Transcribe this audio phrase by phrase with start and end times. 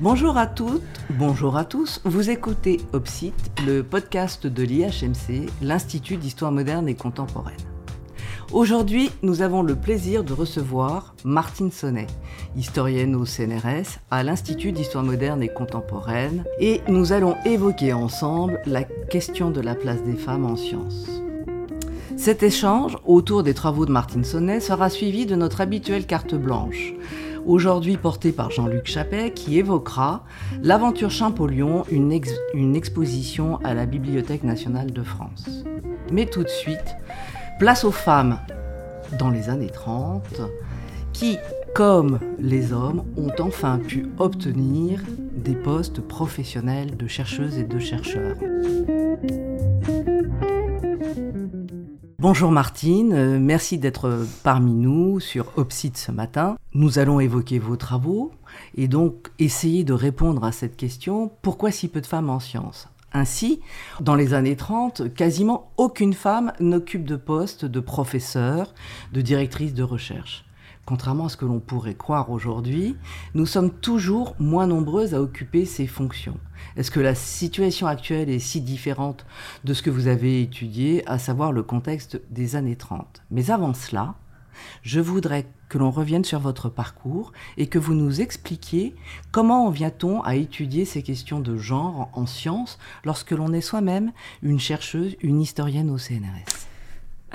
[0.00, 2.00] Bonjour à toutes, bonjour à tous.
[2.04, 3.32] Vous écoutez OPSIT,
[3.64, 7.54] le podcast de l'IHMC, l'Institut d'Histoire moderne et contemporaine.
[8.52, 12.08] Aujourd'hui, nous avons le plaisir de recevoir Martine Sonnet,
[12.56, 18.82] historienne au CNRS à l'Institut d'Histoire moderne et contemporaine, et nous allons évoquer ensemble la
[18.82, 21.08] question de la place des femmes en sciences.
[22.16, 26.94] Cet échange autour des travaux de Martine Sonnet sera suivi de notre habituelle carte blanche
[27.46, 30.24] aujourd'hui porté par Jean-Luc Chappet, qui évoquera
[30.62, 32.18] l'aventure Champollion, une,
[32.54, 35.64] une exposition à la Bibliothèque nationale de France.
[36.12, 36.96] Mais tout de suite,
[37.58, 38.38] place aux femmes
[39.18, 40.42] dans les années 30,
[41.12, 41.38] qui,
[41.74, 45.00] comme les hommes, ont enfin pu obtenir
[45.36, 48.36] des postes professionnels de chercheuses et de chercheurs.
[52.26, 56.56] Bonjour Martine, euh, merci d'être parmi nous sur Opsite ce matin.
[56.72, 58.32] Nous allons évoquer vos travaux
[58.78, 62.88] et donc essayer de répondre à cette question pourquoi si peu de femmes en sciences?
[63.12, 63.60] Ainsi,
[64.00, 68.72] dans les années 30, quasiment aucune femme n'occupe de poste de professeur,
[69.12, 70.46] de directrice de recherche.
[70.86, 72.96] Contrairement à ce que l'on pourrait croire aujourd'hui,
[73.34, 76.38] nous sommes toujours moins nombreuses à occuper ces fonctions.
[76.76, 79.24] Est-ce que la situation actuelle est si différente
[79.64, 83.72] de ce que vous avez étudié, à savoir le contexte des années 30 Mais avant
[83.72, 84.14] cela,
[84.82, 88.94] je voudrais que l'on revienne sur votre parcours et que vous nous expliquiez
[89.32, 94.12] comment en vient-on à étudier ces questions de genre en sciences lorsque l'on est soi-même
[94.42, 96.63] une chercheuse, une historienne au CNRS.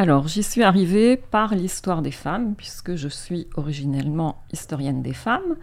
[0.02, 5.58] Alors, j'y suis arrivée par l'histoire des femmes, puisque je suis originellement historienne des femmes.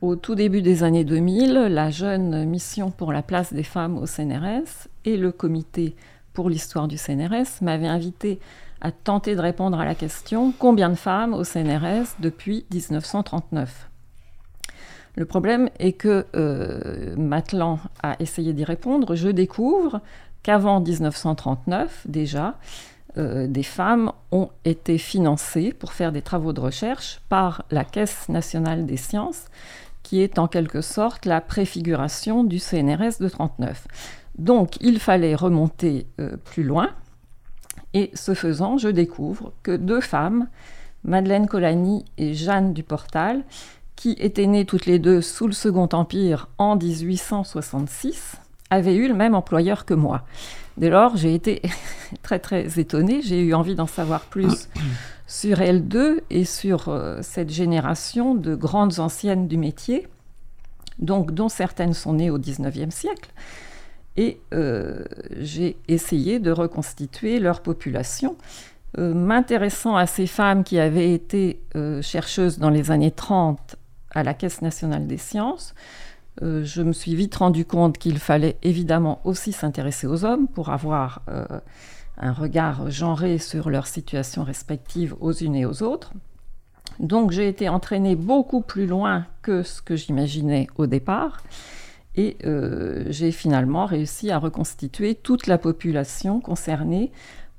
[0.00, 4.06] Au tout début des années 2000, la jeune mission pour la place des femmes au
[4.06, 5.96] CNRS et le comité
[6.34, 8.38] pour l'histoire du CNRS m'avaient invité
[8.80, 13.90] à tenter de répondre à la question combien de femmes au CNRS depuis 1939
[15.16, 17.14] le problème est que, euh,
[18.02, 20.00] a essayé d'y répondre, je découvre
[20.42, 22.56] qu'avant 1939, déjà,
[23.16, 28.28] euh, des femmes ont été financées pour faire des travaux de recherche par la Caisse
[28.28, 29.46] nationale des sciences,
[30.02, 33.86] qui est en quelque sorte la préfiguration du CNRS de 39.
[34.38, 36.90] Donc il fallait remonter euh, plus loin,
[37.94, 40.48] et ce faisant, je découvre que deux femmes,
[41.04, 43.44] Madeleine Colani et Jeanne Duportal,
[43.94, 48.36] qui étaient nées toutes les deux sous le Second Empire en 1866,
[48.74, 50.24] avaient eu le même employeur que moi.
[50.76, 51.62] Dès lors, j'ai été
[52.22, 54.68] très très étonnée, j'ai eu envie d'en savoir plus
[55.26, 60.06] sur elles deux et sur euh, cette génération de grandes anciennes du métier,
[60.98, 63.30] donc dont certaines sont nées au XIXe siècle.
[64.16, 65.04] Et euh,
[65.40, 68.36] j'ai essayé de reconstituer leur population,
[68.98, 71.60] euh, m'intéressant à ces femmes qui avaient été
[72.00, 73.76] chercheuses dans les années 30
[74.12, 75.74] à la Caisse nationale des sciences,
[76.42, 80.70] euh, je me suis vite rendu compte qu'il fallait évidemment aussi s'intéresser aux hommes pour
[80.70, 81.46] avoir euh,
[82.18, 86.12] un regard genré sur leur situation respective aux unes et aux autres.
[87.00, 91.42] Donc j'ai été entraînée beaucoup plus loin que ce que j'imaginais au départ
[92.16, 97.10] et euh, j'ai finalement réussi à reconstituer toute la population concernée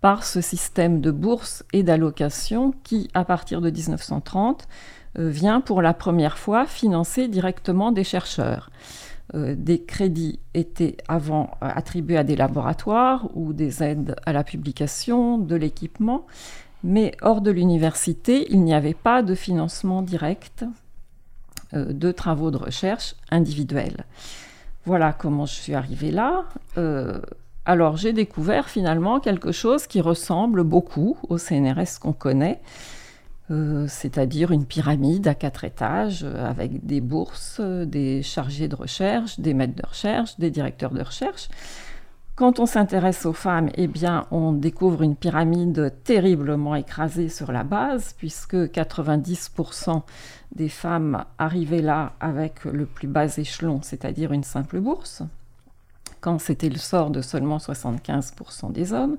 [0.01, 4.65] par ce système de bourses et d'allocations qui, à partir de 1930, euh,
[5.17, 8.69] vient pour la première fois financer directement des chercheurs.
[9.33, 14.43] Euh, des crédits étaient avant euh, attribués à des laboratoires ou des aides à la
[14.43, 16.27] publication, de l'équipement,
[16.83, 20.65] mais hors de l'université, il n'y avait pas de financement direct
[21.73, 24.05] de travaux de recherche individuels.
[24.85, 26.45] Voilà comment je suis arrivée là.
[27.65, 32.61] alors j'ai découvert finalement quelque chose qui ressemble beaucoup au CNRS qu'on connaît,
[33.51, 38.75] euh, c'est-à-dire une pyramide à quatre étages euh, avec des bourses, euh, des chargés de
[38.75, 41.49] recherche, des maîtres de recherche, des directeurs de recherche.
[42.35, 47.63] Quand on s'intéresse aux femmes, eh bien, on découvre une pyramide terriblement écrasée sur la
[47.63, 50.01] base, puisque 90%
[50.55, 55.21] des femmes arrivaient là avec le plus bas échelon, c'est-à-dire une simple bourse,
[56.19, 59.17] quand c'était le sort de seulement 75% des hommes.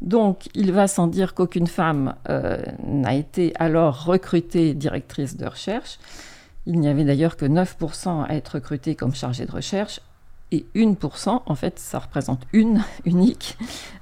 [0.00, 5.98] Donc, il va sans dire qu'aucune femme euh, n'a été alors recrutée directrice de recherche.
[6.66, 10.00] Il n'y avait d'ailleurs que 9% à être recrutée comme chargée de recherche
[10.52, 13.56] et 1%, en fait, ça représente une unique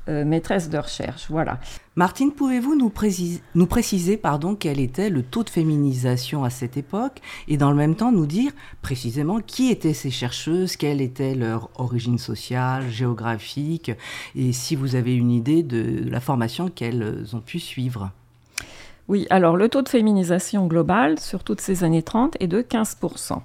[0.08, 1.26] euh, maîtresse de recherche.
[1.30, 1.58] Voilà.
[1.96, 2.92] Martine, pouvez-vous nous,
[3.54, 7.76] nous, préciser pardon, quel était le taux de féminisation à cette époque et dans le
[7.76, 8.52] même temps nous dire
[8.82, 13.92] précisément qui étaient ces chercheuses, quelle était leur origine sociale, géographique
[14.34, 18.10] et si vous avez une idée de la formation qu'elles ont pu suivre?
[19.06, 23.38] Oui, alors le taux de féminisation global sur toutes ces années 30 est de 15%.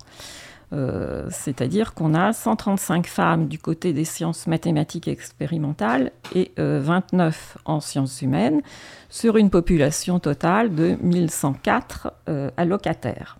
[0.71, 7.61] Euh, c'est-à-dire qu'on a 135 femmes du côté des sciences mathématiques expérimentales et 29 euh,
[7.65, 8.61] en sciences humaines
[9.09, 13.39] sur une population totale de 1104 euh, allocataires.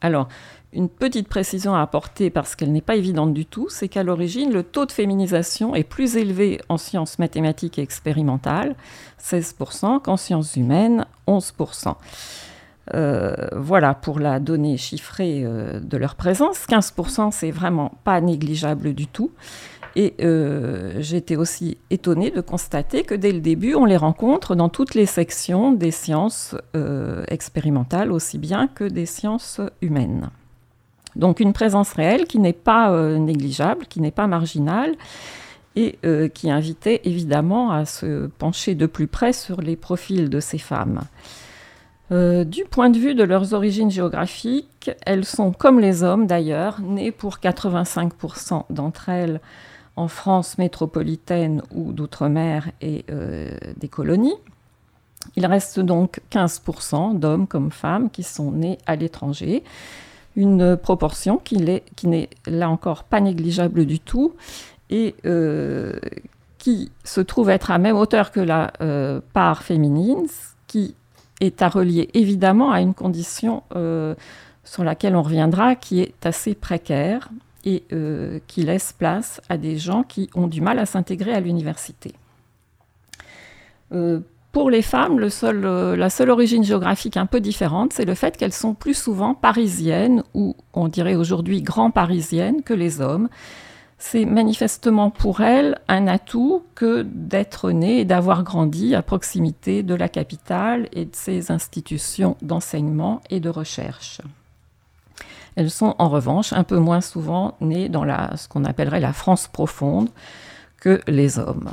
[0.00, 0.28] Alors,
[0.72, 4.52] une petite précision à apporter parce qu'elle n'est pas évidente du tout, c'est qu'à l'origine,
[4.52, 8.76] le taux de féminisation est plus élevé en sciences mathématiques et expérimentales,
[9.20, 11.96] 16%, qu'en sciences humaines, 11%.
[12.94, 16.66] Euh, voilà pour la donnée chiffrée euh, de leur présence.
[16.66, 19.30] 15%, c'est vraiment pas négligeable du tout.
[19.96, 24.68] Et euh, j'étais aussi étonnée de constater que dès le début, on les rencontre dans
[24.68, 26.54] toutes les sections des sciences
[27.26, 30.30] expérimentales, aussi bien que des sciences humaines.
[31.16, 34.94] Donc une présence réelle qui n'est pas négligeable, qui n'est pas marginale,
[35.74, 35.98] et
[36.34, 41.00] qui invitait évidemment à se pencher de plus près sur les profils de ces femmes.
[42.12, 46.80] Euh, du point de vue de leurs origines géographiques, elles sont comme les hommes d'ailleurs,
[46.80, 49.40] nées pour 85% d'entre elles
[49.94, 54.34] en France métropolitaine ou d'outre-mer et euh, des colonies.
[55.36, 59.62] Il reste donc 15% d'hommes comme femmes qui sont nés à l'étranger,
[60.34, 64.34] une proportion qui n'est là encore pas négligeable du tout
[64.88, 66.00] et euh,
[66.58, 68.72] qui se trouve être à même hauteur que la
[69.32, 70.26] part féminine,
[70.66, 70.94] qui
[71.40, 74.14] est à relier évidemment à une condition euh,
[74.64, 77.30] sur laquelle on reviendra, qui est assez précaire
[77.64, 81.40] et euh, qui laisse place à des gens qui ont du mal à s'intégrer à
[81.40, 82.12] l'université.
[83.92, 84.20] Euh,
[84.52, 88.74] pour les femmes, la seule origine géographique un peu différente, c'est le fait qu'elles sont
[88.74, 93.28] plus souvent parisiennes, ou on dirait aujourd'hui grand parisiennes, que les hommes
[94.00, 99.94] c'est manifestement pour elle un atout que d'être née et d'avoir grandi à proximité de
[99.94, 104.22] la capitale et de ses institutions d'enseignement et de recherche.
[105.54, 108.04] Elles sont en revanche un peu moins souvent nées dans
[108.36, 110.08] ce qu'on appellerait la France profonde
[110.80, 111.70] que les hommes.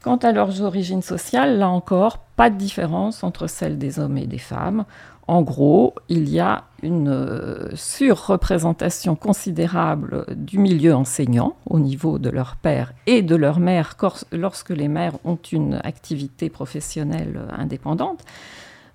[0.00, 4.26] Quant à leurs origines sociales, là encore, pas de différence entre celles des hommes et
[4.26, 4.84] des femmes.
[5.26, 12.28] En gros, il y a une euh, surreprésentation considérable du milieu enseignant au niveau de
[12.28, 13.96] leur père et de leur mère
[14.32, 18.24] lorsque les mères ont une activité professionnelle indépendante.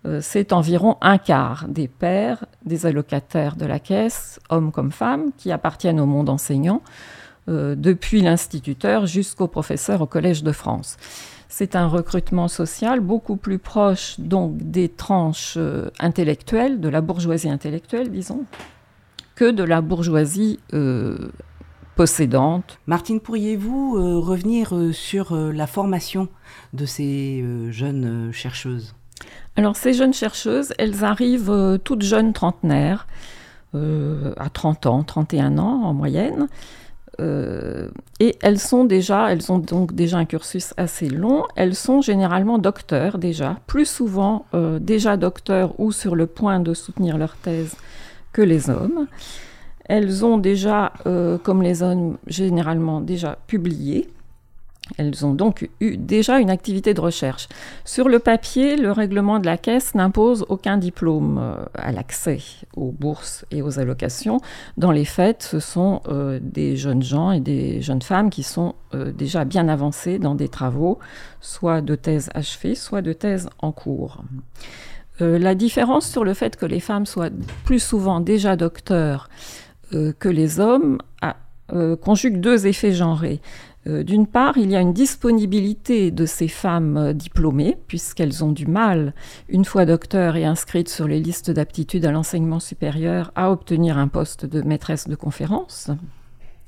[0.05, 5.31] Euh, c'est environ un quart des pères, des allocataires de la caisse, hommes comme femmes,
[5.37, 6.81] qui appartiennent au monde enseignant,
[7.49, 10.97] euh, depuis l'instituteur jusqu'au professeur au Collège de France.
[11.51, 17.49] C'est un recrutement social beaucoup plus proche donc des tranches euh, intellectuelles, de la bourgeoisie
[17.49, 18.45] intellectuelle, disons,
[19.33, 21.31] que de la bourgeoisie euh,
[21.95, 22.77] possédante.
[22.85, 26.29] Martine, pourriez-vous euh, revenir sur la formation
[26.73, 28.93] de ces jeunes chercheuses?
[29.55, 33.07] Alors ces jeunes chercheuses, elles arrivent toutes jeunes trentenaires,
[33.73, 36.47] à 30 ans, 31 ans en moyenne.
[37.19, 37.89] Euh,
[38.19, 41.43] et elles sont déjà, elles ont donc déjà un cursus assez long.
[41.55, 46.73] Elles sont généralement docteurs déjà, plus souvent euh, déjà docteurs ou sur le point de
[46.73, 47.75] soutenir leur thèse
[48.31, 49.07] que les hommes.
[49.85, 54.07] Elles ont déjà, euh, comme les hommes, généralement déjà publié.
[54.97, 57.47] Elles ont donc eu déjà une activité de recherche.
[57.85, 62.39] Sur le papier, le règlement de la Caisse n'impose aucun diplôme euh, à l'accès
[62.75, 64.39] aux bourses et aux allocations.
[64.77, 68.75] Dans les faits, ce sont euh, des jeunes gens et des jeunes femmes qui sont
[68.93, 70.99] euh, déjà bien avancés dans des travaux,
[71.41, 74.23] soit de thèse achevée, soit de thèse en cours.
[75.19, 77.29] la différence sur le fait que les femmes soient
[77.65, 79.29] plus souvent déjà docteurs
[79.91, 80.99] que les hommes
[82.01, 83.41] conjugue deux effets genrés.
[83.87, 88.51] Euh, d'une part, il y a une disponibilité de ces femmes euh, diplômées, puisqu'elles ont
[88.51, 89.13] du mal,
[89.47, 94.09] une fois docteurs et inscrites sur les listes d'aptitude à l'enseignement supérieur, à obtenir un
[94.09, 95.91] poste de maîtresse de conférence.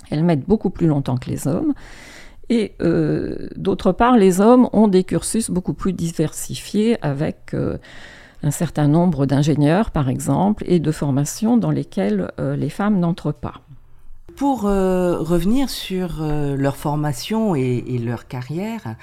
[0.10, 1.74] Elles mettent beaucoup plus longtemps que les hommes.
[2.50, 7.56] Et euh, d'autre part, les hommes ont des cursus beaucoup plus diversifiés avec
[8.44, 13.62] un certain nombre d'ingénieurs, par exemple, et de formations dans lesquelles les femmes n'entrent pas.
[14.36, 18.96] Pour euh, revenir sur euh, leur formation et, leur carrière,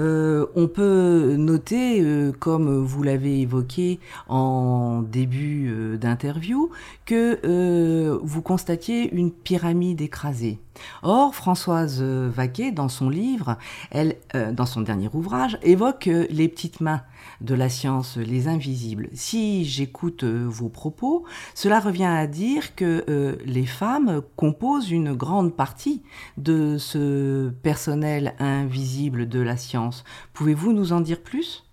[0.00, 2.02] euh, on peut noter,
[2.38, 6.70] comme vous l'avez évoqué en début d'interview,
[7.06, 10.58] que vous constatiez une pyramide écrasée.
[11.02, 13.58] Or, Françoise Vaquet, dans son livre,
[13.90, 14.16] elle,
[14.52, 17.02] dans son dernier ouvrage, évoque les petites mains
[17.40, 19.08] de la science, les invisibles.
[19.14, 25.14] Si j'écoute euh, vos propos, cela revient à dire que euh, les femmes composent une
[25.14, 26.02] grande partie
[26.36, 29.89] de ce personnel invisible de la science.
[30.32, 31.64] Pouvez-vous nous en dire plus?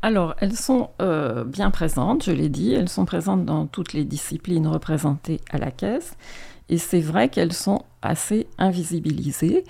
[0.00, 4.04] Alors, elles sont euh, bien présentes, je l'ai dit, elles sont présentes dans toutes les
[4.04, 6.14] disciplines représentées à la caisse,
[6.68, 9.64] et c'est vrai qu'elles sont assez invisibilisées.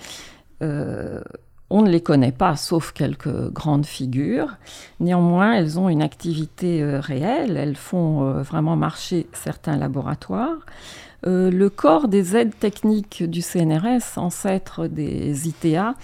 [0.63, 1.23] Euh,
[1.71, 4.57] on ne les connaît pas, sauf quelques grandes figures.
[5.01, 10.59] Néanmoins, elles ont une activité euh, réelle, elles font vraiment marcher certains laboratoires.
[11.25, 15.95] le corps des aides techniques du CNRS, ancêtre des ITA,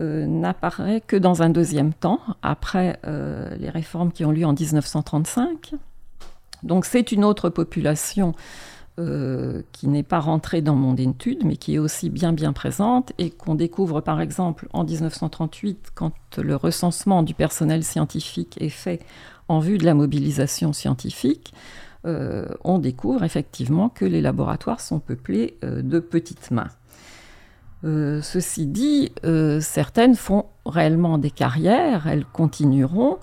[0.00, 4.52] euh, n'apparaît que dans un deuxième temps, après euh, les réformes qui ont lieu en
[4.52, 5.74] 1935.
[6.62, 8.32] Donc c'est une autre population
[9.00, 13.12] euh, qui n'est pas rentrée dans mon étude, mais qui est aussi bien bien présente
[13.18, 19.00] et qu'on découvre par exemple en 1938 quand le recensement du personnel scientifique est fait
[19.48, 21.52] en vue de la mobilisation scientifique.
[22.04, 26.70] on découvre effectivement que les laboratoires sont peuplés de petites mains.
[27.84, 33.18] Euh, ceci dit, euh, certaines font réellement des carrières, elles continueront,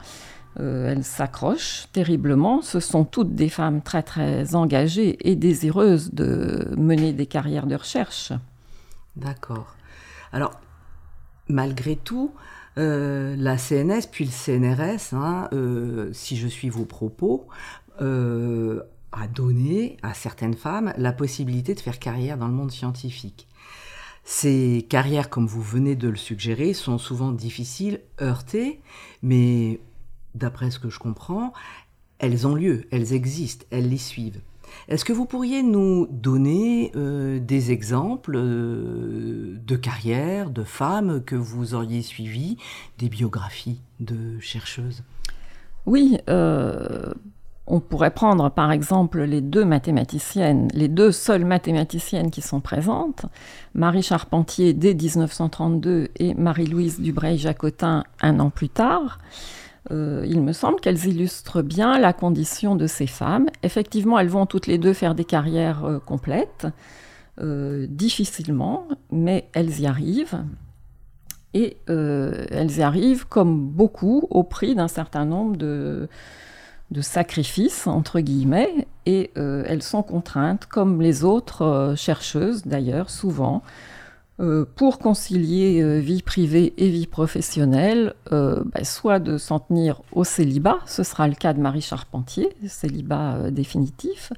[0.60, 2.62] euh, elles s'accrochent terriblement.
[2.62, 7.76] Ce sont toutes des femmes très très engagées et désireuses de mener des carrières de
[7.76, 8.32] recherche.
[9.18, 9.76] D'accord.
[10.32, 10.60] Alors,
[11.50, 12.32] malgré tout,
[12.78, 15.50] la CNS puis le CNRS, hein,
[16.12, 17.48] si je suis vos propos,
[18.00, 23.48] a donné à certaines femmes la possibilité de faire carrière dans le monde scientifique.
[24.28, 28.82] Ces carrières, comme vous venez de le suggérer, sont souvent difficiles, heurtées,
[29.22, 29.80] mais
[30.34, 31.54] d'après ce que je comprends,
[32.18, 34.42] elles ont lieu, elles existent, elles les suivent.
[34.88, 41.36] Est-ce que vous pourriez nous donner euh, des exemples euh, de carrières, de femmes que
[41.36, 42.58] vous auriez suivies,
[42.98, 45.04] des biographies de chercheuses?
[45.86, 47.14] Oui, euh,
[47.68, 53.26] on pourrait prendre par exemple les deux mathématiciennes, les deux seules mathématiciennes qui sont présentes,
[53.74, 59.20] Marie Charpentier dès 1932 et Marie-Louise Dubreuil-Jacotin un an plus tard.
[59.92, 63.48] Euh, il me semble qu'elles illustrent bien la condition de ces femmes.
[63.64, 66.68] Effectivement, elles vont toutes les deux faire des carrières euh, complètes,
[67.40, 70.44] euh, difficilement, mais elles y arrivent.
[71.54, 76.10] Et elles y arrivent, comme beaucoup, au prix d'un certain nombre de,
[76.92, 83.10] de sacrifice, entre guillemets, et euh, elles sont contraintes, comme les autres euh, chercheuses d'ailleurs,
[83.10, 83.64] souvent,
[84.40, 90.80] euh, pour concilier vie privée et vie professionnelle, bah, soit de s'en tenir au célibat,
[90.86, 94.32] ce sera le cas de Marie Charpentier, célibat définitif,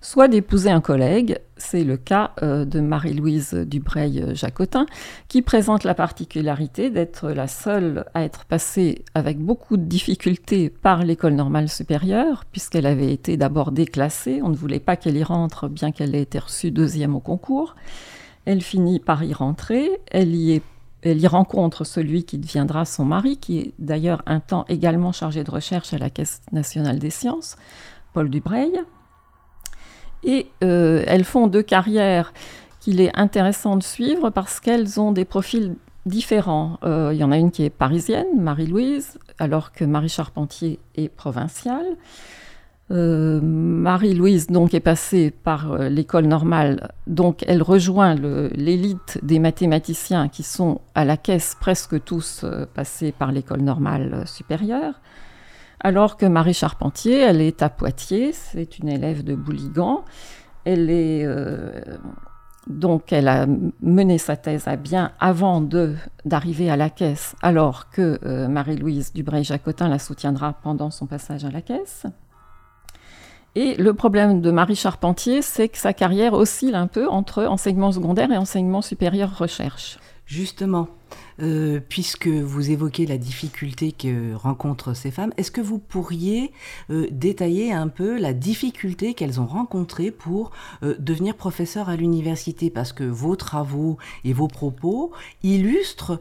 [0.00, 4.86] soit d'épouser un collègue, c'est le cas euh, de Marie-Louise Dubreuil-Jacotin,
[5.28, 11.04] qui présente la particularité d'être la seule à être passée avec beaucoup de difficultés par
[11.04, 15.68] l'école normale supérieure, puisqu'elle avait été d'abord déclassée, on ne voulait pas qu'elle y rentre,
[15.68, 17.74] bien qu'elle ait été reçue deuxième au concours.
[18.44, 23.72] Elle finit par y rentrer, elle y rencontre celui qui deviendra son mari, qui est
[23.78, 27.56] d'ailleurs un temps également chargé de recherche à la Caisse nationale des sciences,
[28.12, 28.72] Paul Dubreuil.
[30.22, 32.32] Et euh, elles font deux carrières
[32.80, 36.78] qu'il est intéressant de suivre parce qu'elles ont des profils différents.
[36.82, 41.08] Euh, il y en a une qui est parisienne, Marie-Louise, alors que Marie Charpentier est
[41.08, 41.96] provinciale.
[42.90, 50.42] Euh, Marie-Louise donc est passée par l'école normale, donc elle rejoint l'élite des mathématiciens qui
[50.42, 52.44] sont à la caisse presque tous
[52.74, 55.00] passés par l'école normale supérieure.
[55.82, 60.04] Alors que Marie Charpentier, elle est à Poitiers, c'est une élève de Bouligan.
[60.66, 61.80] Elle est euh,
[62.66, 63.46] donc elle a
[63.80, 65.62] mené sa thèse à bien avant
[66.26, 71.50] d'arriver à la caisse, alors que euh, Marie-Louise Dubreuil-Jacotin la soutiendra pendant son passage à
[71.50, 72.04] la caisse.
[73.56, 77.90] Et le problème de Marie Charpentier, c'est que sa carrière oscille un peu entre enseignement
[77.90, 79.98] secondaire et enseignement supérieur recherche.
[80.24, 80.86] Justement,
[81.42, 86.52] euh, puisque vous évoquez la difficulté que rencontrent ces femmes, est-ce que vous pourriez
[86.90, 90.50] euh, détailler un peu la difficulté qu'elles ont rencontrée pour
[90.82, 92.70] euh, devenir professeur à l'université?
[92.70, 95.12] Parce que vos travaux et vos propos
[95.42, 96.20] illustrent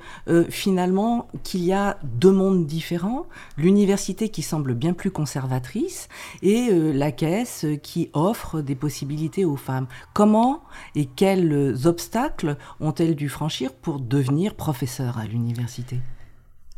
[0.49, 3.25] finalement qu'il y a deux mondes différents,
[3.57, 6.07] l'université qui semble bien plus conservatrice
[6.41, 9.87] et la caisse qui offre des possibilités aux femmes.
[10.13, 10.61] Comment
[10.95, 14.78] et quels obstacles ont-elles dû franchir pour devenir professeur
[15.17, 15.99] à l'université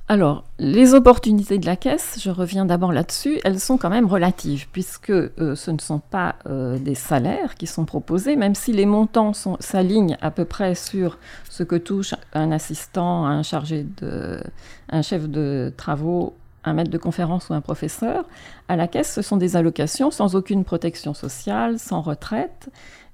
[0.08, 4.68] alors, les opportunités de la caisse, je reviens d'abord là-dessus, elles sont quand même relatives,
[4.74, 8.86] puisque euh, ce ne sont pas euh, des salaires qui sont proposés, même si les
[8.86, 9.32] montants
[9.62, 11.18] s'alignent à peu près sur
[11.50, 14.44] ce que touche un assistant, un chargé de,
[14.90, 18.26] un chef de travaux, un maître de conférence ou un professeur.
[18.68, 22.70] À la caisse, ce sont des allocations sans aucune protection sociale, sans retraite,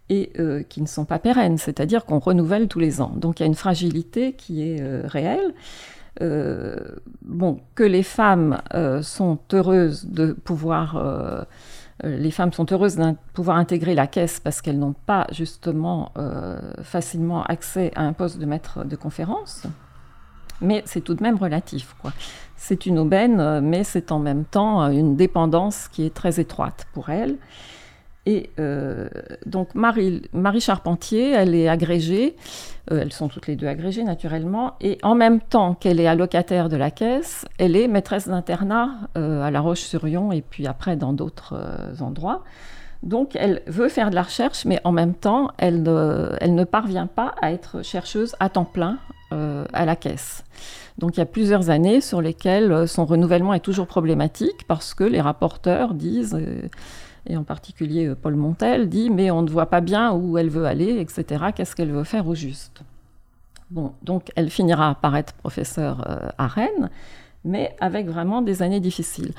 [0.10, 3.12] et euh, qui ne sont pas pérennes, c'est-à-dire qu'on renouvelle tous les ans.
[3.16, 5.54] Donc il y a une fragilité qui est euh, réelle.
[7.22, 8.62] bon, que les femmes
[9.04, 11.46] sont heureuses de pouvoir
[12.04, 16.12] les femmes sont heureuses de pouvoir intégrer la caisse parce qu'elles n'ont pas justement
[16.82, 19.68] facilement accès à un poste de maître de conférence
[20.62, 21.96] mais c'est tout de même relatif.
[22.56, 26.40] C'est une aubaine, euh, mais c'est en même temps euh, une dépendance qui est très
[26.40, 27.38] étroite pour elle.
[28.28, 29.08] Et euh,
[29.46, 30.22] donc Marie,
[30.60, 32.36] Charpentier, elle est agrégée,
[32.92, 36.76] elles sont toutes les deux agrégées naturellement, et en même temps qu'elle est allocataire de
[36.76, 41.56] la caisse, elle est maîtresse d'internat à La Roche-sur-Yon et puis après dans d'autres
[42.02, 42.44] endroits.
[43.02, 45.84] Donc elle veut faire de la recherche, mais en même temps, elle
[46.42, 48.98] elle ne parvient pas à être chercheuse à temps plein
[49.34, 50.46] euh, à la caisse.
[50.98, 54.94] Donc il y a plusieurs années sur lesquelles euh, son renouvellement est toujours problématique parce
[54.94, 56.70] que les rapporteurs disent, euh,
[57.28, 60.66] et en particulier Paul Montel dit, mais on ne voit pas bien où elle veut
[60.66, 61.46] aller, etc.
[61.56, 62.82] Qu'est-ce qu'elle veut faire au juste?
[63.70, 66.90] Bon, donc elle finira par être professeure à Rennes,
[67.48, 69.32] mais avec vraiment des années difficiles.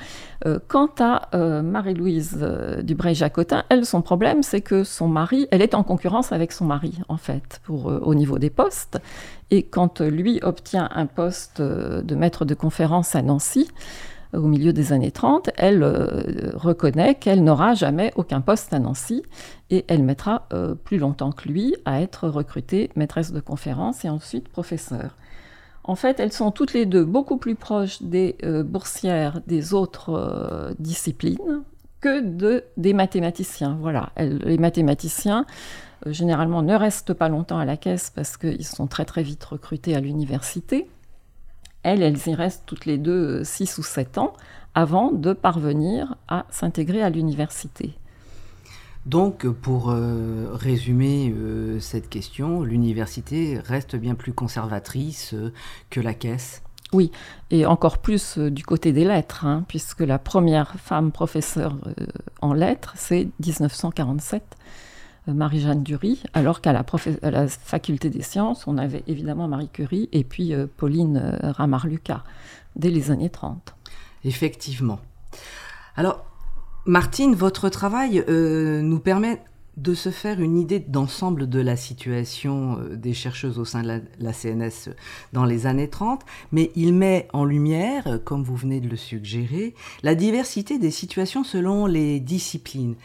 [0.45, 5.61] Euh, quant à euh, Marie-Louise euh, Dubreuil-Jacotin, elle, son problème, c'est que son mari, elle
[5.61, 8.99] est en concurrence avec son mari, en fait, pour, au niveau des postes.
[9.51, 13.69] Et quand lui obtient un poste de maître de conférence à Nancy,
[14.33, 15.83] au milieu des années 30, elle
[16.53, 19.23] reconnaît qu'elle n'aura jamais aucun poste à Nancy
[19.69, 20.47] et elle mettra
[20.83, 25.15] plus longtemps que lui à être recrutée maîtresse de conférence et ensuite professeure.
[25.89, 30.13] En fait, elles sont toutes les deux beaucoup plus proches des euh, boursières des autres
[30.13, 31.63] euh, disciplines
[31.99, 33.75] que de, des mathématiciens.
[33.81, 35.47] Voilà, les mathématiciens,
[36.05, 39.43] euh, généralement, ne restent pas longtemps à la caisse parce qu'ils sont très très vite
[39.43, 40.87] recrutés à l'université.
[41.83, 44.33] Elles, elles y restent toutes les deux 6 ou 7 ans
[44.75, 47.93] avant de parvenir à s'intégrer à l'université.
[49.05, 55.53] Donc, pour euh, résumer euh, cette question, l'université reste bien plus conservatrice euh,
[55.89, 56.61] que la caisse.
[56.91, 57.11] Oui,
[57.49, 61.77] et encore plus du côté des lettres, hein, puisque la première femme professeure
[62.41, 64.43] en lettres, c'est 1947,
[65.27, 66.83] Marie-Jeanne Dury, alors qu'à la,
[67.47, 72.23] faculté des sciences, on avait évidemment Marie Curie et puis Pauline Ramar-Lucas,
[72.75, 73.75] dès les années 30.
[74.23, 74.99] Effectivement.
[75.95, 76.25] Alors,
[76.85, 79.41] Martine, votre travail euh, nous permet
[79.77, 84.01] de se faire une idée d'ensemble de la situation euh, des chercheuses au sein de
[84.19, 84.93] la, CNS
[85.33, 89.73] dans les années 30, mais il met en lumière, comme vous venez de le suggérer,
[90.03, 92.95] la diversité des situations selon les disciplines.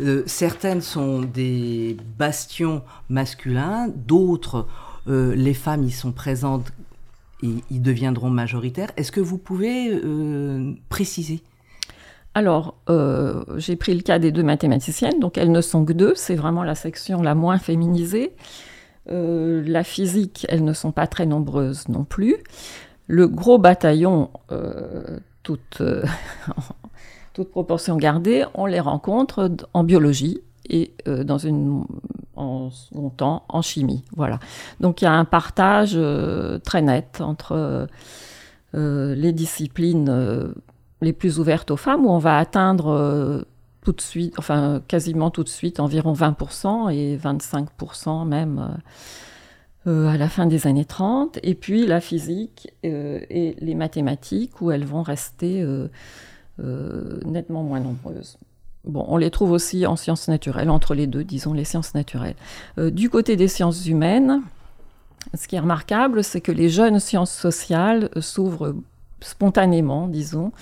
[0.00, 4.66] Euh, certaines sont des bastions masculins, d'autres,
[5.06, 6.72] les femmes y sont présentes
[7.42, 8.92] et y deviendront majoritaires.
[8.96, 10.00] Est-ce que vous pouvez
[10.88, 11.42] préciser
[12.34, 16.14] alors, euh, j'ai pris le cas des deux mathématiciennes, donc elles ne sont que deux,
[16.16, 18.34] c'est vraiment la section la moins féminisée.
[19.10, 22.36] Euh, la physique, elles ne sont pas très nombreuses non plus.
[23.06, 25.82] Le gros bataillon, euh, toute,
[27.50, 30.40] proportion gardée, on les rencontre en biologie
[30.70, 31.84] et dans une,
[32.36, 32.70] en
[33.18, 34.04] en chimie.
[34.16, 34.38] Voilà.
[34.80, 35.98] Donc il y a un partage
[36.62, 37.88] très net entre
[38.72, 40.54] les disciplines
[41.02, 43.42] les plus ouvertes aux femmes, où on va atteindre euh,
[43.84, 48.80] tout de suite, enfin quasiment tout de suite, environ 20% et 25% même
[49.86, 51.40] euh, euh, à la fin des années 30.
[51.42, 55.66] Et puis la physique et les mathématiques, où elles vont rester
[56.58, 58.38] nettement moins nombreuses.
[58.84, 62.36] Bon, on les trouve aussi en sciences naturelles, entre les deux, disons les sciences naturelles.
[62.78, 64.42] du côté des sciences humaines,
[65.34, 68.76] ce qui est remarquable, c'est que les jeunes sciences sociales s'ouvrent
[69.22, 70.52] spontanément, disons,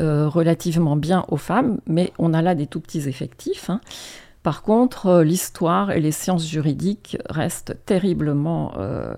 [0.00, 3.70] euh, relativement bien aux femmes, mais on a là des tout petits effectifs.
[3.70, 3.80] Hein.
[4.46, 9.12] Par contre, euh, l'histoire et les sciences juridiques restent terriblement euh,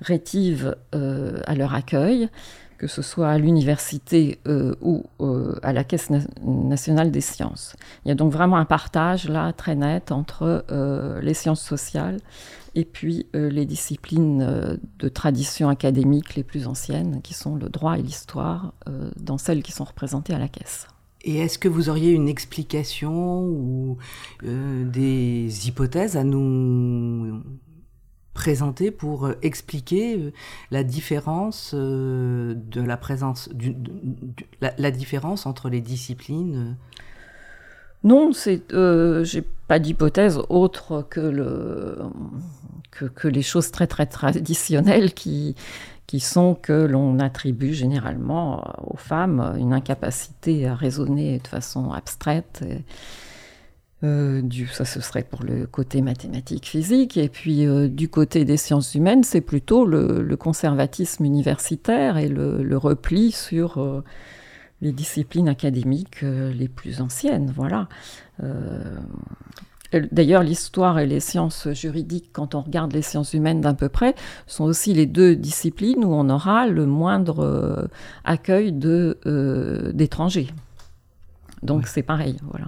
[0.00, 2.28] rétives à leur accueil,
[2.78, 4.38] que ce soit à l'université
[4.80, 5.04] ou
[5.64, 6.10] à la Caisse
[6.44, 7.74] nationale des sciences.
[8.04, 10.64] Il y a donc vraiment un partage là très net entre
[11.20, 12.18] les sciences sociales
[12.78, 17.68] et puis euh, les disciplines euh, de tradition académique les plus anciennes, qui sont le
[17.68, 20.86] droit et l'histoire, euh, dans celles qui sont représentées à la caisse.
[21.28, 23.98] Et est-ce que vous auriez une explication ou
[24.42, 27.42] des hypothèses à nous
[28.32, 30.32] présenter pour expliquer
[30.70, 33.50] la différence de la présence,
[34.62, 36.78] la, différence entre les disciplines
[38.04, 41.98] non, c'est, euh, j'ai pas d'hypothèse autre que, le,
[42.90, 45.56] que, les choses très très traditionnelles qui,
[46.08, 52.64] qui sont que l'on attribue généralement aux femmes une incapacité à raisonner de façon abstraite
[54.04, 57.16] Euh, du, ça, ce serait pour le côté mathématique, physique.
[57.16, 62.76] Et puis, euh, du côté des sciences humaines, c'est plutôt le, conservatisme universitaire et le,
[62.76, 64.04] repli sur euh,
[64.80, 67.52] les disciplines académiques les plus anciennes.
[67.56, 67.88] Voilà.
[69.92, 74.14] D'ailleurs, l'histoire et les sciences juridiques, quand on regarde les sciences humaines d'un peu près,
[74.46, 77.88] sont aussi les deux disciplines où on aura le moindre
[78.24, 80.48] accueil d'étrangers.
[81.62, 82.66] Donc c'est pareil, voilà.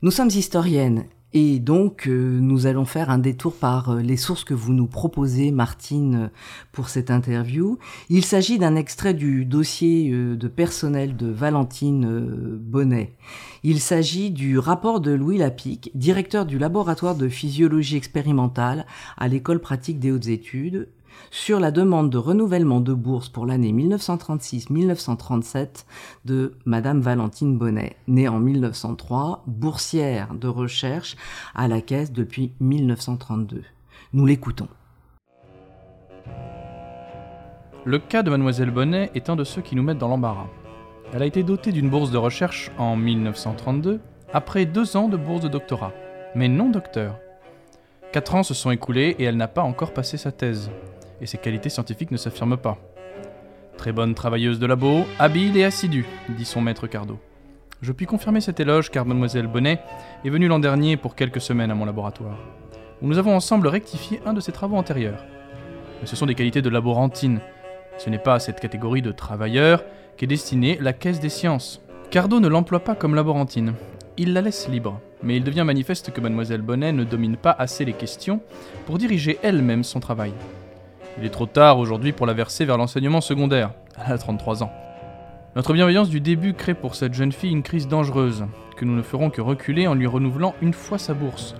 [0.00, 1.04] Nous sommes historiennes
[1.34, 4.86] et donc euh, nous allons faire un détour par euh, les sources que vous nous
[4.86, 6.30] proposez, Martine,
[6.72, 7.78] pour cette interview.
[8.10, 13.16] Il s'agit d'un extrait du dossier euh, de personnel de Valentine Bonnet.
[13.62, 19.60] Il s'agit du rapport de Louis Lapic, directeur du laboratoire de physiologie expérimentale à l'école
[19.60, 20.88] pratique des hautes études,
[21.30, 25.84] sur la demande de renouvellement de bourse pour l'année 1936-1937
[26.24, 31.16] de Madame Valentine Bonnet, née en 1903, boursière de recherche
[31.54, 33.62] à la Caisse depuis 1932.
[34.12, 34.68] Nous l'écoutons.
[37.84, 40.46] Le cas de Mademoiselle Bonnet est un de ceux qui nous mettent dans l'embarras.
[41.12, 44.00] Elle a été dotée d'une bourse de recherche en 1932,
[44.32, 45.92] après deux ans de bourse de doctorat,
[46.34, 47.18] mais non docteur.
[48.12, 50.70] Quatre ans se sont écoulés et elle n'a pas encore passé sa thèse
[51.22, 52.76] et ses qualités scientifiques ne s'affirment pas.
[53.78, 57.18] Très bonne travailleuse de labo, habile et assidue, dit son maître Cardo.
[57.80, 59.80] Je puis confirmer cet éloge car mademoiselle Bonnet
[60.24, 62.38] est venue l'an dernier pour quelques semaines à mon laboratoire,
[63.00, 65.24] où nous avons ensemble rectifié un de ses travaux antérieurs.
[66.00, 67.40] Mais ce sont des qualités de laborantine.
[67.98, 69.84] Ce n'est pas à cette catégorie de travailleurs
[70.16, 71.80] qu'est destinée la caisse des sciences.
[72.10, 73.74] Cardo ne l'emploie pas comme laborantine.
[74.16, 77.84] Il la laisse libre, mais il devient manifeste que mademoiselle Bonnet ne domine pas assez
[77.84, 78.40] les questions
[78.86, 80.32] pour diriger elle-même son travail.
[81.18, 83.72] Il est trop tard aujourd'hui pour la verser vers l'enseignement secondaire.
[83.98, 84.72] Elle a 33 ans.
[85.54, 88.46] Notre bienveillance du début crée pour cette jeune fille une crise dangereuse,
[88.76, 91.54] que nous ne ferons que reculer en lui renouvelant une fois sa bourse.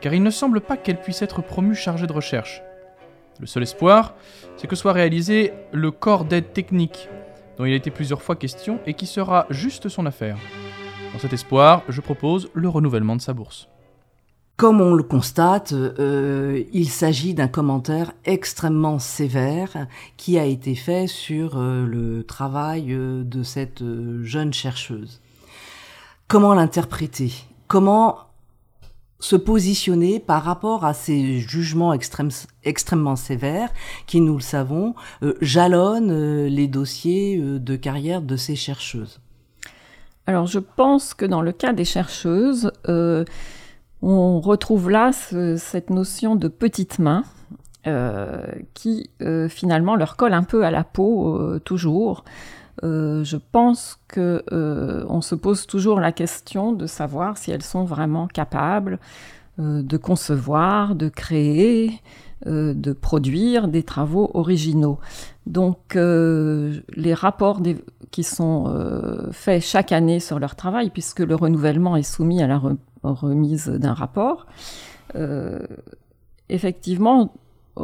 [0.00, 2.62] Car il ne semble pas qu'elle puisse être promue chargée de recherche.
[3.38, 4.14] Le seul espoir,
[4.56, 7.10] c'est que soit réalisé le corps d'aide technique,
[7.58, 10.38] dont il a été plusieurs fois question et qui sera juste son affaire.
[11.12, 13.68] Dans cet espoir, je propose le renouvellement de sa bourse.
[14.60, 19.86] Comme on le constate, euh, il s'agit d'un commentaire extrêmement sévère
[20.18, 23.82] qui a été fait sur euh, le travail euh, de cette
[24.22, 25.22] jeune chercheuse.
[26.28, 27.32] Comment l'interpréter?
[27.68, 28.18] Comment
[29.18, 33.70] se positionner par rapport à ces jugements extrêmement sévères
[34.06, 34.94] qui, nous le savons,
[35.40, 39.20] jalonnent les dossiers de carrière de ces chercheuses?
[40.26, 42.70] Alors je pense que dans le cas des chercheuses,
[44.02, 47.24] on retrouve là cette notion de petite main
[47.86, 52.24] euh, qui euh, finalement leur colle un peu à la peau euh, toujours.
[52.82, 54.44] je pense que
[55.08, 58.98] on se pose toujours la question de savoir si elles sont vraiment capables
[59.58, 62.00] de concevoir, de créer,
[62.46, 64.98] de produire des travaux originaux.
[65.46, 67.60] Donc les rapports
[68.10, 72.58] qui sont faits chaque année sur leur travail, puisque le renouvellement est soumis à la
[73.02, 74.46] remise d'un rapport,
[75.16, 75.60] euh,
[76.48, 77.32] effectivement,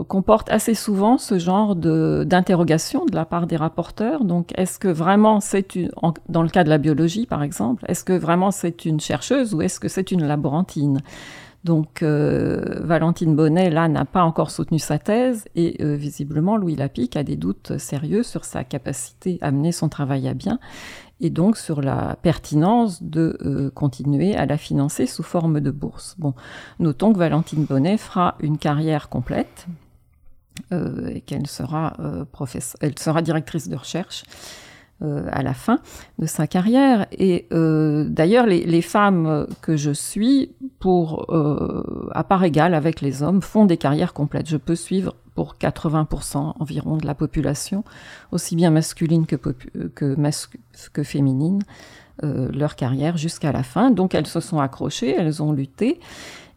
[0.09, 4.25] comporte assez souvent ce genre d'interrogation de, la part des rapporteurs.
[4.25, 5.91] Donc, est-ce que vraiment c'est une,
[6.29, 9.63] dans le cas de la biologie par exemple, est-ce que vraiment c'est une chercheuse ou
[9.63, 11.01] est-ce que c'est une laborantine?
[11.67, 16.77] Donc euh, Valentine Bonnet, là, n'a pas encore soutenu sa thèse et euh, visiblement Louis
[16.77, 20.61] Lapic a des doutes sérieux sur sa capacité à mener son travail à bien
[21.21, 26.15] et donc sur la pertinence de euh, continuer à la financer sous forme de bourse.
[26.19, 26.35] Bon,
[26.79, 29.67] notons que Valentine Bonnet fera une carrière complète
[30.71, 31.93] et qu'elle sera,
[32.81, 34.25] elle sera directrice de recherche
[35.03, 35.81] euh, à la fin
[36.19, 37.07] de sa carrière.
[37.13, 43.23] Et euh, d'ailleurs, les, femmes que je suis, pour euh, à part égale avec les
[43.23, 44.49] hommes, font des carrières complètes.
[44.49, 47.85] Je peux suivre pour 80% environ de la population,
[48.33, 51.63] aussi bien masculine que, féminine,
[52.23, 53.93] leur carrière jusqu'à la fin.
[53.93, 56.01] Donc elles se sont accrochées, elles ont lutté.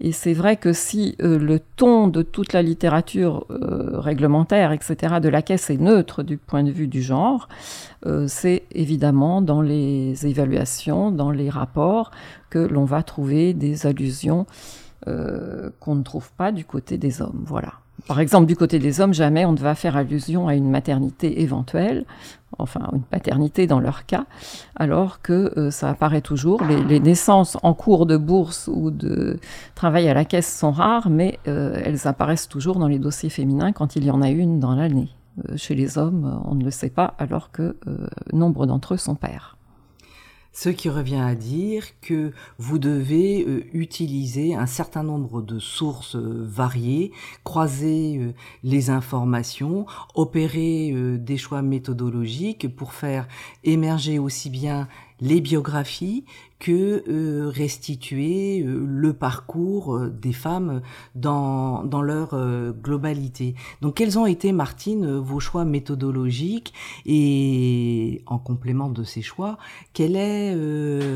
[0.01, 5.15] Et c'est vrai que si euh, le ton de toute la littérature euh, réglementaire, etc.,
[5.21, 7.49] de la caisse est neutre du point de vue du genre,
[8.05, 12.11] euh, c'est évidemment dans les évaluations, dans les rapports,
[12.49, 14.45] que l'on va trouver des allusions
[15.79, 17.43] qu'on ne trouve pas du côté des hommes.
[17.45, 17.78] Voilà.
[18.07, 21.41] Par exemple, du côté des hommes, jamais on ne va faire allusion à une maternité
[21.41, 22.05] éventuelle,
[22.57, 24.25] enfin une paternité dans leur cas,
[24.75, 26.63] alors que euh, ça apparaît toujours.
[26.63, 29.39] Les, naissances en cours de bourse ou de
[29.75, 33.71] travail à la caisse sont rares, mais euh, elles apparaissent toujours dans les dossiers féminins
[33.71, 35.09] quand il y en a une dans l'année.
[35.49, 37.77] Euh, chez les hommes, on ne le sait pas, alors que
[38.33, 39.58] nombre d'entre eux sont pères.
[40.51, 46.15] Ce qui revient à dire que vous devez euh, utiliser un certain nombre de sources
[46.15, 47.11] euh, variées,
[47.43, 48.33] croiser euh,
[48.63, 49.85] les informations,
[50.15, 53.27] opérer des choix méthodologiques pour faire
[53.63, 54.87] émerger aussi bien
[55.21, 56.25] les biographies
[56.59, 60.81] que euh, restituer euh, le parcours euh, des femmes
[61.15, 62.19] dans, dans leur
[62.73, 63.55] globalité.
[63.81, 66.73] Donc quels ont été, Martine, vos choix méthodologiques
[67.05, 69.57] et en complément de ces choix,
[69.93, 70.55] quelle est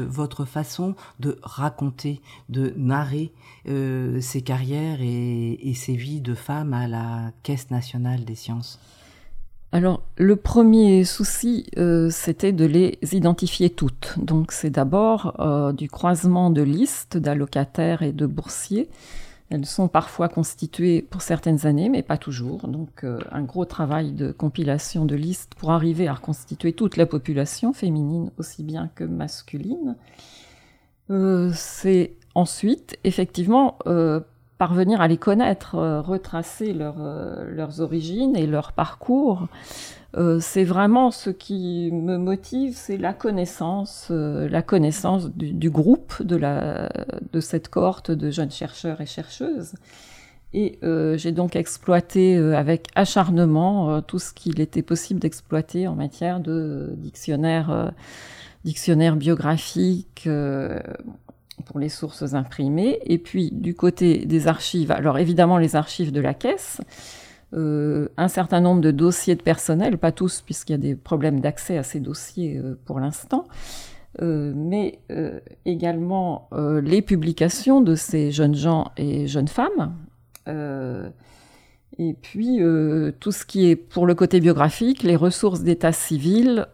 [0.06, 3.32] votre façon de raconter, de narrer
[3.66, 8.80] ces carrières et, et ces vies de femmes à la Caisse nationale des sciences?
[9.74, 14.14] Alors, le premier souci, euh, c'était de les identifier toutes.
[14.20, 18.88] Donc, c'est d'abord euh, du croisement de listes d'allocataires et de boursiers.
[19.50, 22.68] Elles sont parfois constituées pour certaines années, mais pas toujours.
[22.68, 27.08] Donc, euh, un gros travail de compilation de listes pour arriver à reconstituer toute la
[27.08, 29.96] population, féminine aussi bien que masculine.
[31.56, 33.80] c'est ensuite, effectivement,
[34.64, 39.50] parvenir à les connaître, euh, retracer euh, leurs origines et leur parcours.
[40.16, 47.40] Euh, c'est vraiment ce qui me motive, c'est la connaissance, la connaissance du, groupe, de,
[47.42, 49.74] cette cohorte de jeunes chercheurs et chercheuses.
[50.54, 50.80] Et
[51.18, 57.92] j'ai donc exploité avec acharnement tout ce qu'il était possible d'exploiter en matière de dictionnaire,
[58.64, 60.30] dictionnaire biographique,
[61.66, 63.00] pour les sources imprimées.
[63.06, 66.82] Et puis du côté des archives, alors évidemment les archives de la caisse,
[67.56, 71.40] euh, un certain nombre de dossiers de personnel, pas tous puisqu'il y a des problèmes
[71.40, 73.46] d'accès à ces dossiers euh, pour l'instant,
[74.22, 75.00] euh, mais
[75.66, 76.50] également
[76.84, 79.96] les publications de ces jeunes gens et jeunes femmes.
[82.00, 82.60] et puis
[83.20, 86.68] tout ce qui est pour le côté biographique, les ressources d'état civil,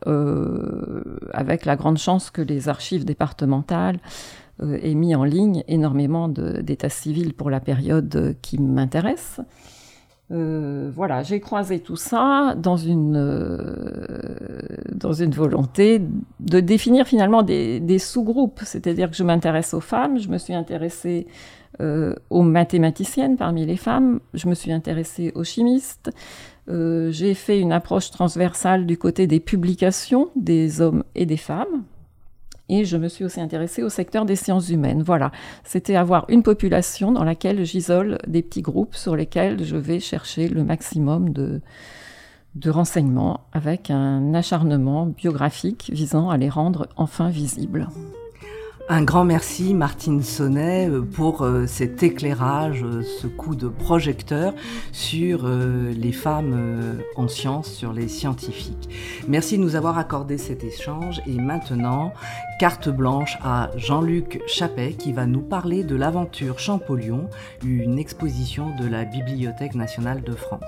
[1.34, 4.00] avec la grande chance que les archives départementales
[4.82, 9.40] et mis en ligne énormément d'états civils pour la période euh, qui m'intéresse.
[10.32, 13.18] Euh, voilà, j'ai croisé tout ça dans une,
[15.34, 16.02] volonté
[16.40, 21.26] de définir finalement des sous-groupes, c'est-à-dire que je m'intéresse aux femmes, je me suis intéressée
[21.80, 26.12] aux mathématiciennes parmi les femmes, je me suis intéressée aux chimistes,
[26.68, 31.86] j'ai fait une approche transversale du côté des publications des hommes et des femmes,
[32.70, 35.04] et je me suis aussi intéressée au secteur des sciences humaines.
[35.04, 35.32] Voilà,
[35.64, 40.48] c'était avoir une population dans laquelle j'isole des petits groupes sur lesquels je vais chercher
[40.48, 41.62] le maximum de,
[42.56, 47.88] de renseignements avec un acharnement biographique visant à les rendre enfin visibles.
[48.92, 54.56] Un grand merci Martine Sonnet euh, pour euh, cet éclairage, euh, ce coup de projecteur
[54.92, 58.90] sur les femmes en sciences, sur les scientifiques.
[59.28, 62.14] Merci de nous avoir accordé cet échange et maintenant,
[62.60, 67.30] carte blanche à Jean-Luc Chappet qui va nous parler de l'aventure Champollion,
[67.64, 70.64] une exposition de la Bibliothèque nationale de France.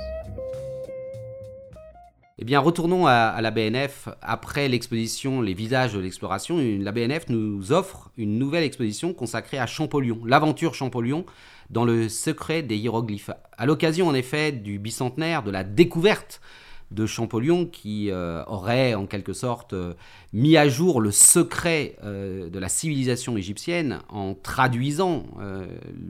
[2.42, 4.10] Eh bien, retournons à, la BNF.
[4.20, 9.68] Après l'exposition Les visages de l'exploration, la BNF nous offre une nouvelle exposition consacrée à
[9.68, 11.24] Champollion, l'aventure Champollion
[11.70, 13.30] dans le secret des hiéroglyphes.
[13.60, 16.42] À l'occasion, en effet, du bicentenaire de la découverte
[16.90, 19.94] de Champollion qui euh, aurait en quelque sorte euh,
[20.34, 25.26] mis à jour le secret euh, de la civilisation égyptienne en traduisant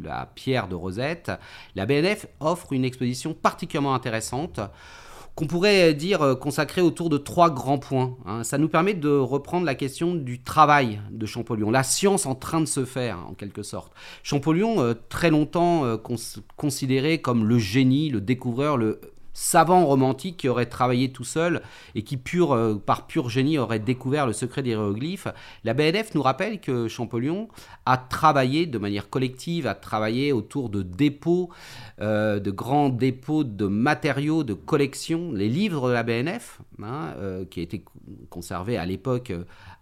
[0.01, 1.29] la pierre de Rosette,
[1.75, 4.61] la BNF offre une exposition particulièrement intéressante
[5.41, 8.15] qu'on pourrait dire euh, consacré autour de trois grands points.
[8.27, 8.43] Hein.
[8.43, 12.61] Ça nous permet de reprendre la question du travail de Champollion, la science en train
[12.61, 13.91] de se faire en quelque sorte.
[14.21, 15.97] Champollion, euh, très longtemps euh,
[16.57, 19.01] considéré comme le génie, le découvreur, le
[19.33, 21.61] savant romantique qui aurait travaillé tout seul
[21.95, 25.27] et qui, pur, euh, par pur génie, aurait découvert le secret des hiéroglyphes.
[25.63, 27.47] La BNF nous rappelle que Champollion
[27.85, 31.49] a travaillé de manière collective, a travaillé autour de dépôts,
[32.01, 37.45] euh, de grands dépôts de matériaux, de collections, les livres de la BNF, hein, euh,
[37.45, 37.83] qui étaient
[38.29, 39.31] conservés à l'époque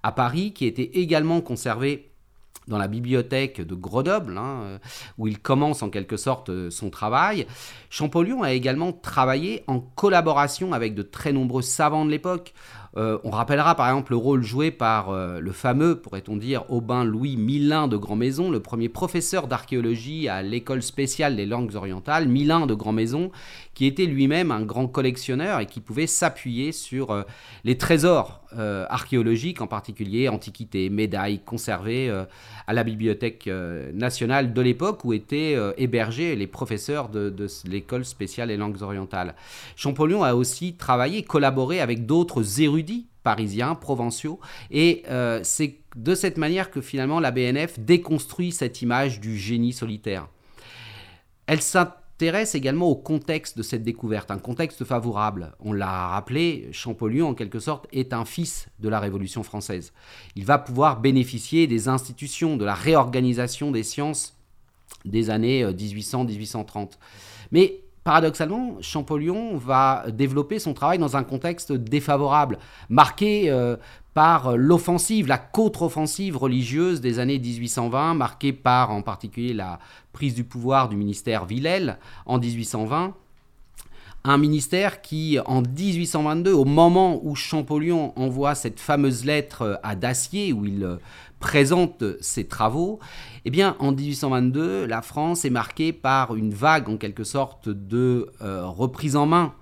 [0.04, 2.09] à Paris, qui étaient également conservés
[2.70, 4.80] dans la bibliothèque de Grenoble, hein,
[5.18, 7.48] où il commence en quelque sorte euh, son travail.
[7.90, 12.54] Champollion a également travaillé en collaboration avec de très nombreux savants de l'époque.
[12.98, 17.04] Euh, on rappellera par exemple le rôle joué par euh, le fameux, pourrait-on dire, Aubin
[17.04, 22.28] Louis Milin de Grand Maison, le premier professeur d'archéologie à l'école spéciale des langues orientales,
[22.28, 23.32] Milin de Grand Maison,
[23.80, 27.24] qui était lui-même un grand collectionneur et qui pouvait s'appuyer sur euh,
[27.64, 32.10] les trésors archéologiques, en particulier antiquités, médailles conservées
[32.66, 33.48] à la Bibliothèque
[33.94, 37.32] nationale de l'époque où étaient hébergés les professeurs de,
[37.66, 39.36] l'école spéciale des langues orientales.
[39.76, 44.40] Champollion a aussi travaillé, collaboré avec d'autres érudits parisiens, provinciaux.
[44.72, 49.74] Et euh, c'est de cette manière que finalement la BNF déconstruit cette image du génie
[49.74, 50.28] solitaire.
[51.46, 55.54] Elle s'intéresse également au contexte de cette découverte, un contexte favorable.
[55.60, 59.94] On l'a rappelé, Champollion, en quelque sorte, est un fils de la Révolution française.
[60.36, 64.36] Il va pouvoir bénéficier des institutions, de la réorganisation des sciences
[65.06, 66.78] des années 1800-1830.
[66.78, 66.86] Euh,
[67.52, 72.58] Mais paradoxalement, Champollion va développer son travail dans un contexte défavorable,
[72.90, 73.76] marqué euh,
[74.16, 79.78] par l'offensive, la contre-offensive religieuse des années 1820, marquée par en particulier la
[80.12, 83.14] prise du pouvoir du ministère Villèle en 1820.
[84.26, 90.52] Un ministère qui, en 1822, au moment où Champollion envoie cette fameuse lettre à Dacier,
[90.52, 91.00] où il
[91.40, 93.00] présente ses travaux,
[93.46, 98.30] eh bien, en 1822, la France est marquée par une vague, en quelque sorte, de
[98.42, 99.54] euh, reprise en main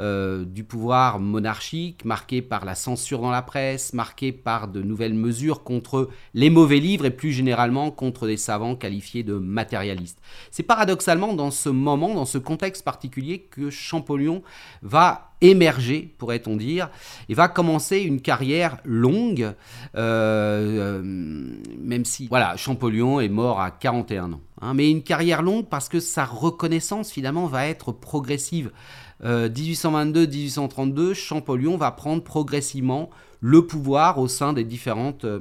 [0.00, 5.14] euh, du pouvoir monarchique, marqué par la censure dans la presse, marqué par de nouvelles
[5.14, 10.18] mesures contre les mauvais livres et plus généralement contre des savants qualifiés de matérialistes.
[10.50, 14.42] C'est paradoxalement dans ce moment, dans ce contexte particulier, que Champollion
[14.82, 16.90] va émerger, pourrait-on dire,
[17.28, 19.54] et va commencer une carrière longue, euh,
[19.96, 21.02] euh,
[21.78, 24.40] même si, voilà, Champollion est mort à 41 ans.
[24.62, 28.70] Hein, mais une carrière longue parce que sa reconnaissance, finalement, va être progressive.
[29.22, 35.40] 1822-1832, euh, Champollion va prendre progressivement le pouvoir au sein des différentes euh,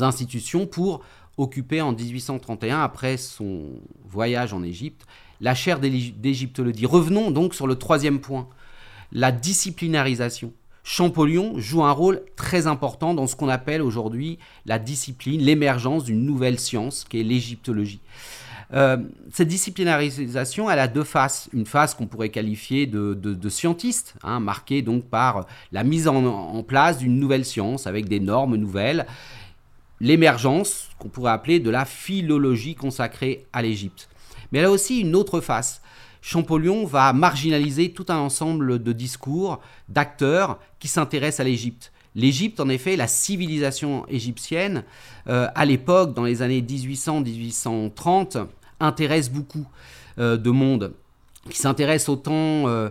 [0.00, 1.02] institutions pour
[1.38, 3.66] occuper en 1831, après son
[4.08, 5.06] voyage en Égypte,
[5.40, 6.86] la chaire d'égyptologie.
[6.86, 8.48] Revenons donc sur le troisième point,
[9.12, 10.52] la disciplinarisation.
[10.82, 16.24] Champollion joue un rôle très important dans ce qu'on appelle aujourd'hui la discipline, l'émergence d'une
[16.24, 18.00] nouvelle science qui est l'égyptologie.
[18.74, 18.96] Euh,
[19.32, 21.48] cette disciplinarisation, elle a deux faces.
[21.52, 26.98] Une face qu'on pourrait qualifier de, scientiste, hein, marquée donc par la mise en, place
[26.98, 29.06] d'une nouvelle science avec des normes nouvelles,
[30.00, 34.08] l'émergence qu'on pourrait appeler de la philologie consacrée à l'Égypte.
[34.50, 35.80] Mais elle a aussi une autre face.
[36.20, 41.92] Champollion va marginaliser tout un ensemble de discours, d'acteurs qui s'intéressent à l'Égypte.
[42.16, 44.84] L'Égypte, en effet, la civilisation égyptienne,
[45.28, 48.46] euh, à l'époque, dans les années 1800-1830,
[48.80, 49.66] intéresse beaucoup
[50.18, 50.94] euh, de monde,
[51.50, 52.88] qui s'intéresse autant euh,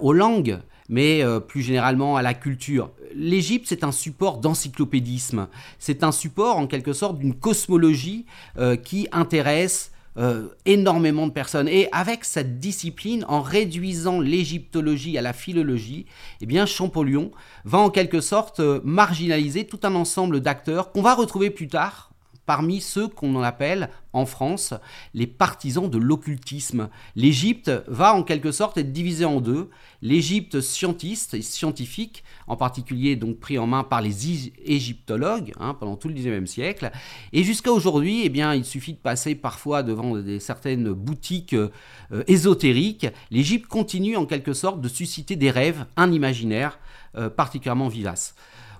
[0.00, 2.90] aux langues, mais plus généralement à la culture.
[3.14, 8.24] L'Égypte, c'est un support d'encyclopédisme, c'est un support en quelque sorte d'une cosmologie
[8.84, 11.68] qui intéresse euh, énormément de personnes.
[11.68, 16.06] Et avec cette discipline, en réduisant l'égyptologie à la philologie,
[16.40, 17.30] eh bien Champollion
[17.64, 22.10] va en quelque sorte euh, marginaliser tout un ensemble d'acteurs qu'on va retrouver plus tard
[22.46, 24.72] parmi ceux qu'on appelle en France
[25.14, 26.88] les partisans de l'occultisme.
[27.14, 29.68] L'Égypte va en quelque sorte être divisée en deux.
[30.00, 35.96] L'Égypte scientiste et scientifique, en particulier donc pris en main par les égyptologues hein, pendant
[35.96, 36.90] tout le XIXe siècle.
[37.32, 41.70] Et jusqu'à aujourd'hui, eh bien, il suffit de passer parfois devant des, certaines boutiques euh,
[42.26, 43.06] ésotériques.
[43.30, 46.78] L'Égypte continue en quelque sorte de susciter des rêves, un imaginaire
[47.16, 48.34] euh, particulièrement vivace.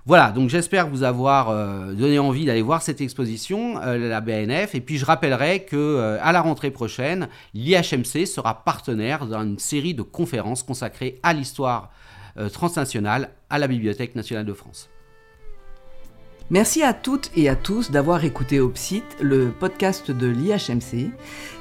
[0.07, 4.73] Voilà, donc j'espère vous avoir euh, donné envie d'aller voir cette exposition, euh, la BNF.
[4.73, 9.93] Et puis je rappellerai que euh, à la rentrée prochaine, l'IHMC sera partenaire d'une série
[9.93, 11.91] de conférences consacrées à l'histoire
[12.53, 14.89] transnationale à la Bibliothèque nationale de France.
[16.49, 21.11] Merci à toutes et à tous d'avoir écouté Opsite, le podcast de l'IHMC.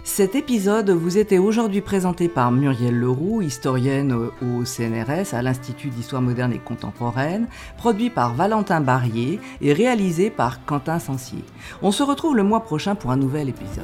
[0.04, 6.22] Cet épisode vous était aujourd'hui présenté par Muriel Leroux, historienne au CNRS à l'Institut d'histoire
[6.22, 11.42] moderne et contemporaine, produit par Valentin Barrier et réalisé par Quentin Sancier.
[11.82, 13.82] On se retrouve le mois prochain pour un nouvel épisode.